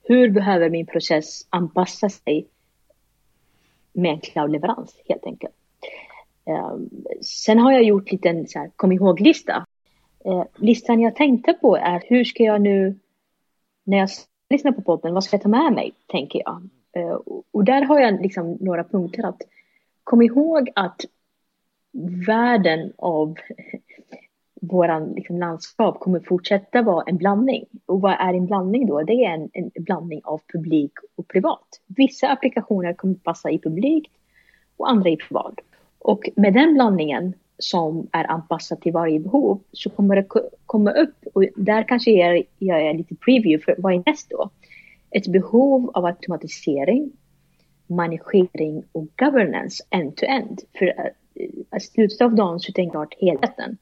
Hur 0.02 0.30
behöver 0.30 0.70
min 0.70 0.86
process 0.86 1.46
anpassa 1.50 2.08
sig 2.08 2.46
med 3.92 4.12
en 4.12 4.20
cloud-leverans 4.20 4.96
helt 5.08 5.26
enkelt. 5.26 5.54
Um, 6.44 6.90
sen 7.22 7.58
har 7.58 7.72
jag 7.72 7.82
gjort 7.82 8.08
en 8.08 8.16
liten 8.16 8.46
så 8.48 8.58
här, 8.58 8.70
kom 8.76 8.92
ihåg-lista. 8.92 9.66
Uh, 10.26 10.44
listan 10.56 11.00
jag 11.00 11.16
tänkte 11.16 11.52
på 11.52 11.76
är 11.76 12.02
hur 12.06 12.24
ska 12.24 12.42
jag 12.42 12.60
nu, 12.60 12.98
när 13.84 13.98
jag 13.98 14.08
lyssnar 14.50 14.72
på 14.72 14.82
podden, 14.82 15.14
vad 15.14 15.24
ska 15.24 15.36
jag 15.36 15.42
ta 15.42 15.48
med 15.48 15.72
mig, 15.72 15.92
tänker 16.06 16.42
jag. 16.44 16.68
Uh, 16.96 17.18
och 17.50 17.64
där 17.64 17.82
har 17.82 18.00
jag 18.00 18.22
liksom 18.22 18.58
några 18.60 18.84
punkter 18.84 19.26
att 19.26 19.42
kom 20.04 20.22
ihåg 20.22 20.70
att 20.74 21.00
världen 22.26 22.92
av 22.98 23.36
våran 24.60 25.12
liksom, 25.12 25.38
landskap 25.38 26.00
kommer 26.00 26.20
fortsätta 26.20 26.82
vara 26.82 27.04
en 27.06 27.16
blandning. 27.16 27.64
Och 27.86 28.00
vad 28.00 28.12
är 28.12 28.34
en 28.34 28.46
blandning 28.46 28.86
då? 28.86 29.02
Det 29.02 29.24
är 29.24 29.34
en, 29.34 29.50
en 29.52 29.70
blandning 29.74 30.20
av 30.24 30.40
publik 30.52 30.92
och 31.16 31.28
privat. 31.28 31.80
Vissa 31.86 32.28
applikationer 32.28 32.94
kommer 32.94 33.14
passa 33.14 33.50
i 33.50 33.58
publik 33.58 34.10
och 34.76 34.90
andra 34.90 35.10
i 35.10 35.16
privat. 35.16 35.54
Och 35.98 36.30
med 36.36 36.54
den 36.54 36.74
blandningen 36.74 37.34
som 37.58 38.08
är 38.12 38.30
anpassad 38.30 38.80
till 38.80 38.92
varje 38.92 39.20
behov 39.20 39.60
så 39.72 39.90
kommer 39.90 40.16
det 40.16 40.26
komma 40.66 40.90
upp 40.90 41.16
och 41.34 41.44
där 41.56 41.82
kanske 41.88 42.10
jag 42.10 42.44
gör 42.58 42.94
lite 42.94 43.14
preview 43.14 43.64
för 43.64 43.82
vad 43.82 43.94
är 43.94 44.02
näst 44.06 44.30
då? 44.30 44.50
Ett 45.10 45.26
behov 45.26 45.90
av 45.94 46.04
automatisering, 46.04 47.12
managering 47.86 48.84
och 48.92 49.06
governance 49.16 49.84
end-to-end. 49.90 50.60
För 50.78 51.12
Alltså, 51.70 51.90
i 51.90 51.94
slutet 51.94 52.20
av 52.20 52.34
dagen 52.34 52.60
så 52.60 52.72
tänker 52.72 52.98
jag 52.98 53.14
helheten 53.20 53.78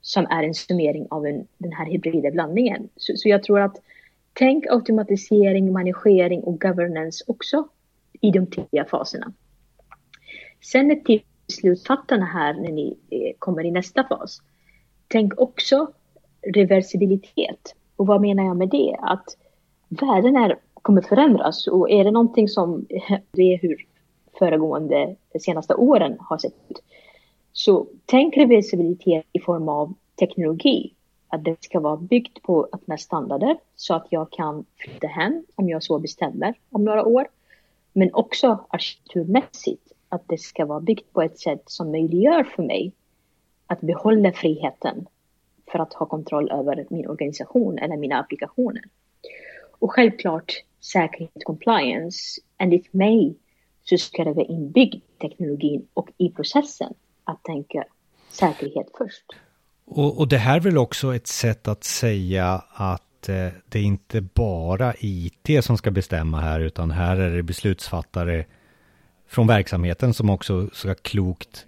som 0.00 0.26
är 0.30 0.42
en 0.42 0.54
summering 0.54 1.06
av 1.10 1.26
en, 1.26 1.46
den 1.58 1.72
här 1.72 1.86
hybrida 1.86 2.30
blandningen. 2.30 2.88
Så, 2.96 3.12
så 3.16 3.28
jag 3.28 3.42
tror 3.42 3.60
att 3.60 3.76
tänk 4.32 4.66
automatisering, 4.66 5.72
managering 5.72 6.40
och 6.40 6.60
governance 6.60 7.24
också 7.26 7.68
i 8.20 8.30
de 8.30 8.46
tidiga 8.46 8.84
faserna. 8.84 9.32
Sen 10.60 10.90
ett 10.90 11.04
till 11.04 11.22
beslutsfattarna 11.46 12.24
här 12.24 12.54
när 12.54 12.72
ni 12.72 12.98
eh, 13.10 13.32
kommer 13.38 13.64
i 13.64 13.70
nästa 13.70 14.04
fas. 14.04 14.42
Tänk 15.08 15.40
också 15.40 15.92
reversibilitet. 16.54 17.74
Och 17.96 18.06
vad 18.06 18.20
menar 18.20 18.44
jag 18.44 18.56
med 18.56 18.68
det? 18.68 18.96
Att 19.02 19.36
världen 19.88 20.36
är, 20.36 20.58
kommer 20.74 21.02
förändras 21.02 21.66
och 21.66 21.90
är 21.90 22.04
det 22.04 22.10
någonting 22.10 22.48
som 22.48 22.86
det 23.32 23.42
är 23.42 23.58
hur 23.58 23.86
föregående 24.40 25.16
senaste 25.40 25.74
åren 25.74 26.16
har 26.20 26.38
sett 26.38 26.54
ut. 26.68 26.82
Så 27.52 27.86
tänk 28.06 28.36
reversibilitet 28.36 29.26
i 29.32 29.40
form 29.40 29.68
av 29.68 29.94
teknologi. 30.18 30.94
Att 31.28 31.44
det 31.44 31.64
ska 31.64 31.80
vara 31.80 31.96
byggt 31.96 32.42
på 32.42 32.68
öppna 32.72 32.98
standarder 32.98 33.58
så 33.76 33.94
att 33.94 34.06
jag 34.10 34.30
kan 34.32 34.64
flytta 34.76 35.06
hem 35.06 35.44
om 35.54 35.68
jag 35.68 35.82
så 35.82 35.98
bestämmer 35.98 36.54
om 36.70 36.84
några 36.84 37.04
år. 37.04 37.28
Men 37.92 38.14
också 38.14 38.64
arkitekturmässigt 38.68 39.92
att 40.08 40.22
det 40.26 40.38
ska 40.38 40.66
vara 40.66 40.80
byggt 40.80 41.12
på 41.12 41.22
ett 41.22 41.38
sätt 41.38 41.62
som 41.66 41.90
möjliggör 41.90 42.44
för 42.44 42.62
mig 42.62 42.92
att 43.66 43.80
behålla 43.80 44.32
friheten 44.32 45.06
för 45.72 45.78
att 45.78 45.92
ha 45.92 46.06
kontroll 46.06 46.50
över 46.50 46.86
min 46.90 47.08
organisation 47.08 47.78
eller 47.78 47.96
mina 47.96 48.20
applikationer. 48.20 48.82
Och 49.78 49.92
självklart 49.92 50.52
säkerhet 50.80 51.44
compliance. 51.44 52.40
Enligt 52.58 52.92
mig 52.92 53.34
ska 53.98 54.24
det 54.24 54.32
vara 54.32 54.46
inbyggd 54.46 55.02
teknologin 55.20 55.86
och 55.94 56.08
i 56.18 56.30
processen 56.30 56.94
att 57.24 57.44
tänka 57.44 57.84
säkerhet 58.30 58.86
först. 58.98 59.24
Och, 59.84 60.18
och 60.18 60.28
det 60.28 60.38
här 60.38 60.56
är 60.56 60.60
väl 60.60 60.78
också 60.78 61.14
ett 61.14 61.26
sätt 61.26 61.68
att 61.68 61.84
säga 61.84 62.62
att 62.72 63.28
eh, 63.28 63.46
det 63.68 63.78
är 63.78 63.82
inte 63.82 64.20
bara 64.20 64.94
IT 64.98 65.64
som 65.64 65.76
ska 65.76 65.90
bestämma 65.90 66.40
här 66.40 66.60
utan 66.60 66.90
här 66.90 67.16
är 67.16 67.36
det 67.36 67.42
beslutsfattare 67.42 68.44
från 69.28 69.46
verksamheten 69.46 70.14
som 70.14 70.30
också 70.30 70.68
ska 70.72 70.94
klokt 70.94 71.66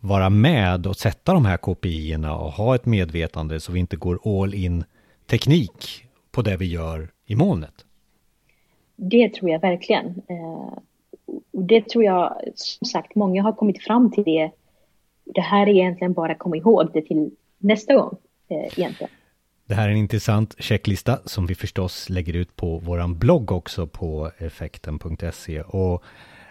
vara 0.00 0.30
med 0.30 0.86
och 0.86 0.96
sätta 0.96 1.32
de 1.32 1.44
här 1.44 1.56
KPI 1.56 2.16
och 2.16 2.52
ha 2.52 2.74
ett 2.74 2.86
medvetande 2.86 3.60
så 3.60 3.72
vi 3.72 3.80
inte 3.80 3.96
går 3.96 4.42
all 4.42 4.54
in 4.54 4.84
teknik 5.26 6.04
på 6.30 6.42
det 6.42 6.56
vi 6.56 6.66
gör 6.66 7.10
i 7.26 7.36
molnet. 7.36 7.84
Det 8.96 9.34
tror 9.34 9.50
jag 9.50 9.60
verkligen. 9.60 10.22
Och 11.52 11.64
det 11.64 11.88
tror 11.88 12.04
jag, 12.04 12.40
som 12.54 12.86
sagt, 12.86 13.14
många 13.14 13.42
har 13.42 13.52
kommit 13.52 13.82
fram 13.82 14.10
till 14.10 14.24
det. 14.24 14.50
Det 15.24 15.40
här 15.40 15.66
är 15.66 15.70
egentligen 15.70 16.12
bara 16.12 16.34
komma 16.34 16.56
ihåg 16.56 16.90
det 16.92 17.02
till 17.02 17.30
nästa 17.58 17.94
gång, 17.94 18.16
eh, 18.48 18.78
egentligen. 18.78 19.10
Det 19.66 19.74
här 19.74 19.88
är 19.88 19.92
en 19.92 19.96
intressant 19.96 20.54
checklista 20.58 21.18
som 21.24 21.46
vi 21.46 21.54
förstås 21.54 22.08
lägger 22.08 22.36
ut 22.36 22.56
på 22.56 22.78
våran 22.78 23.18
blogg 23.18 23.52
också 23.52 23.86
på 23.86 24.30
effekten.se. 24.38 25.60
Och 25.60 26.04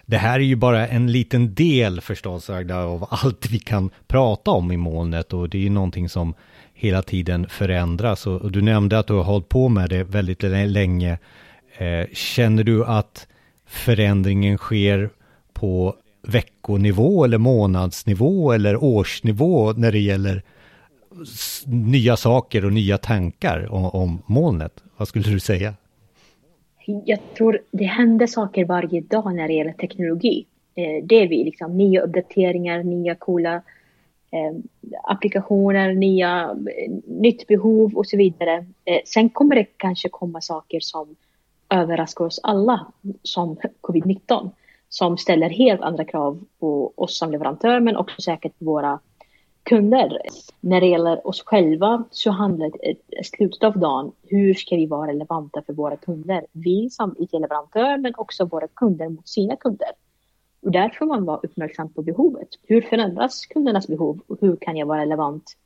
det 0.05 0.17
här 0.17 0.39
är 0.39 0.43
ju 0.43 0.55
bara 0.55 0.87
en 0.87 1.11
liten 1.11 1.53
del 1.53 2.01
förstås 2.01 2.49
av 2.49 3.05
allt 3.09 3.51
vi 3.51 3.59
kan 3.59 3.89
prata 4.07 4.51
om 4.51 4.71
i 4.71 4.77
molnet 4.77 5.33
och 5.33 5.49
det 5.49 5.57
är 5.57 5.61
ju 5.61 5.69
någonting 5.69 6.09
som 6.09 6.33
hela 6.73 7.01
tiden 7.01 7.49
förändras. 7.49 8.27
Och 8.27 8.51
du 8.51 8.61
nämnde 8.61 8.99
att 8.99 9.07
du 9.07 9.13
har 9.13 9.23
hållit 9.23 9.49
på 9.49 9.69
med 9.69 9.89
det 9.89 10.03
väldigt 10.03 10.43
länge. 10.43 11.17
Eh, 11.77 12.07
känner 12.13 12.63
du 12.63 12.85
att 12.85 13.27
förändringen 13.69 14.57
sker 14.57 15.09
på 15.53 15.95
veckonivå 16.21 17.25
eller 17.25 17.37
månadsnivå 17.37 18.51
eller 18.51 18.83
årsnivå 18.83 19.71
när 19.71 19.91
det 19.91 19.99
gäller 19.99 20.43
nya 21.65 22.17
saker 22.17 22.65
och 22.65 22.73
nya 22.73 22.97
tankar 22.97 23.73
om, 23.73 23.85
om 23.85 24.21
molnet? 24.25 24.83
Vad 24.97 25.07
skulle 25.07 25.29
du 25.29 25.39
säga? 25.39 25.73
Jag 27.05 27.19
tror 27.37 27.59
det 27.71 27.85
händer 27.85 28.27
saker 28.27 28.65
varje 28.65 29.01
dag 29.01 29.35
när 29.35 29.47
det 29.47 29.53
gäller 29.53 29.73
teknologi. 29.73 30.45
Eh, 30.75 31.05
det 31.05 31.15
är 31.15 31.27
vi, 31.27 31.43
liksom 31.43 31.77
nya 31.77 32.01
uppdateringar, 32.01 32.83
nya 32.83 33.15
coola 33.15 33.55
eh, 34.31 34.55
applikationer, 35.03 35.93
nya, 35.93 36.55
eh, 36.77 36.91
nytt 37.05 37.47
behov 37.47 37.95
och 37.95 38.07
så 38.07 38.17
vidare. 38.17 38.65
Eh, 38.85 38.99
sen 39.05 39.29
kommer 39.29 39.55
det 39.55 39.65
kanske 39.77 40.09
komma 40.09 40.41
saker 40.41 40.79
som 40.79 41.15
överraskar 41.69 42.25
oss 42.25 42.39
alla, 42.43 42.85
som 43.23 43.57
covid-19, 43.81 44.49
som 44.89 45.17
ställer 45.17 45.49
helt 45.49 45.81
andra 45.81 46.05
krav 46.05 46.43
på 46.59 46.93
oss 46.95 47.17
som 47.17 47.31
leverantör 47.31 47.79
men 47.79 47.97
också 47.97 48.21
säkert 48.21 48.59
på 48.59 48.65
våra 48.65 48.99
kunder. 49.63 50.17
När 50.59 50.81
det 50.81 50.87
gäller 50.87 51.27
oss 51.27 51.43
själva 51.45 52.03
så 52.11 52.31
handlar 52.31 52.69
det 52.69 53.19
i 53.19 53.23
slutet 53.23 53.63
av 53.63 53.79
dagen, 53.79 54.11
hur 54.23 54.53
ska 54.53 54.75
vi 54.75 54.85
vara 54.85 55.11
relevanta 55.11 55.61
för 55.61 55.73
våra 55.73 55.97
kunder? 55.97 56.45
Vi 56.51 56.89
som 56.89 57.15
IT-leverantör 57.19 57.97
men 57.97 58.13
också 58.17 58.45
våra 58.45 58.67
kunder 58.67 59.09
mot 59.09 59.27
sina 59.27 59.55
kunder. 59.55 59.89
Och 60.61 60.71
där 60.71 60.89
får 60.89 61.05
man 61.05 61.25
vara 61.25 61.39
uppmärksam 61.43 61.93
på 61.93 62.01
behovet. 62.01 62.47
Hur 62.63 62.81
förändras 62.81 63.45
kundernas 63.45 63.87
behov 63.87 64.21
och 64.27 64.37
hur 64.41 64.55
kan 64.55 64.77
jag 64.77 64.85
vara 64.85 65.01
relevant 65.01 65.57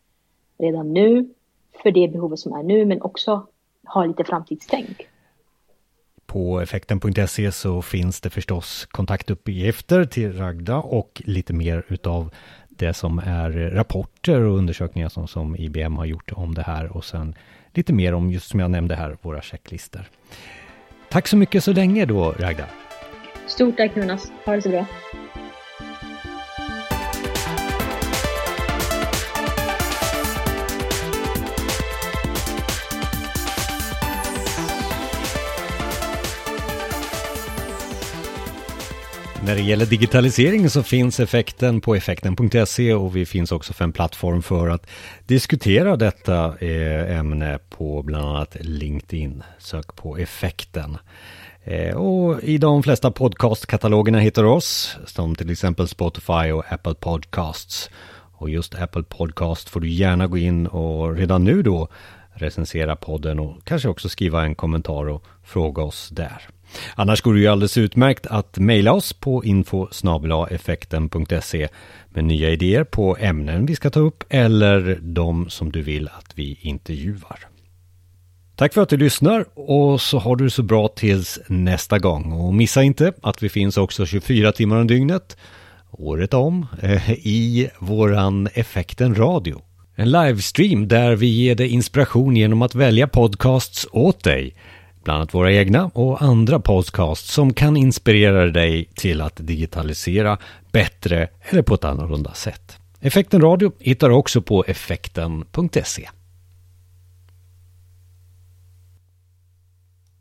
redan 0.57 0.93
nu 0.93 1.29
för 1.83 1.91
det 1.91 2.07
behovet 2.07 2.39
som 2.39 2.53
är 2.53 2.63
nu 2.63 2.85
men 2.85 3.01
också 3.01 3.47
ha 3.83 4.05
lite 4.05 4.23
framtidstänk. 4.23 5.07
På 6.33 6.61
effekten.se 6.61 7.51
så 7.51 7.81
finns 7.81 8.21
det 8.21 8.29
förstås 8.29 8.87
kontaktuppgifter 8.91 10.05
till 10.05 10.37
Ragda 10.37 10.77
och 10.77 11.21
lite 11.25 11.53
mer 11.53 11.83
utav 11.87 12.33
det 12.69 12.93
som 12.93 13.19
är 13.19 13.49
rapporter 13.51 14.41
och 14.41 14.57
undersökningar 14.57 15.09
som, 15.09 15.27
som 15.27 15.55
IBM 15.55 15.97
har 15.97 16.05
gjort 16.05 16.31
om 16.31 16.53
det 16.53 16.61
här 16.61 16.97
och 16.97 17.05
sen 17.05 17.35
lite 17.73 17.93
mer 17.93 18.13
om 18.13 18.31
just 18.31 18.49
som 18.49 18.59
jag 18.59 18.71
nämnde 18.71 18.95
här, 18.95 19.17
våra 19.21 19.41
checklistor. 19.41 20.01
Tack 21.09 21.27
så 21.27 21.37
mycket 21.37 21.63
så 21.63 21.73
länge 21.73 22.05
då, 22.05 22.31
Ragda. 22.31 22.65
Stort 23.47 23.77
tack 23.77 23.97
Jonas, 23.97 24.31
ha 24.45 24.55
det 24.55 24.61
så 24.61 24.69
bra. 24.69 24.85
När 39.45 39.55
det 39.55 39.61
gäller 39.61 39.85
digitalisering 39.85 40.69
så 40.69 40.83
finns 40.83 41.19
effekten 41.19 41.81
på 41.81 41.95
effekten.se 41.95 42.93
och 42.93 43.15
vi 43.15 43.25
finns 43.25 43.51
också 43.51 43.73
för 43.73 43.83
en 43.83 43.91
plattform 43.91 44.41
för 44.41 44.69
att 44.69 44.87
diskutera 45.25 45.95
detta 45.95 46.57
eh, 46.59 47.17
ämne 47.19 47.59
på 47.69 48.01
bland 48.03 48.25
annat 48.25 48.57
LinkedIn. 48.59 49.43
Sök 49.59 49.95
på 49.95 50.17
effekten. 50.17 50.97
Eh, 51.63 51.95
och 51.95 52.43
i 52.43 52.57
de 52.57 52.83
flesta 52.83 53.11
podcastkatalogerna 53.11 54.19
hittar 54.19 54.43
du 54.43 54.49
oss, 54.49 54.97
som 55.05 55.35
till 55.35 55.49
exempel 55.49 55.87
Spotify 55.87 56.51
och 56.51 56.71
Apple 56.71 56.93
Podcasts. 56.93 57.89
Och 58.33 58.49
just 58.49 58.75
Apple 58.75 59.03
Podcast 59.03 59.69
får 59.69 59.79
du 59.79 59.89
gärna 59.89 60.27
gå 60.27 60.37
in 60.37 60.67
och 60.67 61.15
redan 61.15 61.43
nu 61.43 61.61
då 61.61 61.87
recensera 62.33 62.95
podden 62.95 63.39
och 63.39 63.57
kanske 63.63 63.89
också 63.89 64.09
skriva 64.09 64.43
en 64.43 64.55
kommentar 64.55 65.09
och 65.09 65.25
fråga 65.43 65.83
oss 65.83 66.09
där. 66.09 66.49
Annars 66.95 67.21
går 67.21 67.33
det 67.33 67.39
ju 67.39 67.47
alldeles 67.47 67.77
utmärkt 67.77 68.27
att 68.27 68.57
mejla 68.57 68.93
oss 68.93 69.13
på 69.13 69.43
info 69.43 69.87
effekten.se 70.49 71.67
med 72.09 72.23
nya 72.23 72.49
idéer 72.49 72.83
på 72.83 73.17
ämnen 73.19 73.65
vi 73.65 73.75
ska 73.75 73.89
ta 73.89 73.99
upp 73.99 74.23
eller 74.29 74.99
de 75.01 75.49
som 75.49 75.71
du 75.71 75.81
vill 75.81 76.07
att 76.07 76.31
vi 76.35 76.59
intervjuar. 76.61 77.39
Tack 78.55 78.73
för 78.73 78.81
att 78.81 78.89
du 78.89 78.97
lyssnar 78.97 79.45
och 79.55 80.01
så 80.01 80.19
har 80.19 80.35
du 80.35 80.49
så 80.49 80.63
bra 80.63 80.87
tills 80.87 81.39
nästa 81.47 81.99
gång. 81.99 82.31
Och 82.31 82.53
missa 82.53 82.83
inte 82.83 83.13
att 83.21 83.43
vi 83.43 83.49
finns 83.49 83.77
också 83.77 84.05
24 84.05 84.51
timmar 84.51 84.77
om 84.77 84.87
dygnet, 84.87 85.37
året 85.91 86.33
om, 86.33 86.65
eh, 86.81 87.11
i 87.11 87.69
våran 87.79 88.47
Effekten 88.53 89.15
Radio. 89.15 89.61
En 89.95 90.11
livestream 90.11 90.87
där 90.87 91.15
vi 91.15 91.27
ger 91.27 91.55
dig 91.55 91.67
inspiration 91.67 92.35
genom 92.35 92.61
att 92.61 92.75
välja 92.75 93.07
podcasts 93.07 93.87
åt 93.91 94.23
dig 94.23 94.55
bland 95.03 95.17
annat 95.17 95.33
våra 95.33 95.51
egna 95.51 95.91
och 95.93 96.21
andra 96.21 96.59
podcasts 96.59 97.33
som 97.33 97.53
kan 97.53 97.77
inspirera 97.77 98.45
dig 98.45 98.89
till 98.95 99.21
att 99.21 99.35
digitalisera 99.47 100.37
bättre 100.71 101.27
eller 101.41 101.61
på 101.61 101.73
ett 101.73 101.83
annorlunda 101.83 102.33
sätt. 102.33 102.77
Effekten 102.99 103.41
Radio 103.41 103.71
hittar 103.79 104.09
du 104.09 104.15
också 104.15 104.41
på 104.41 104.63
effekten.se. 104.67 106.09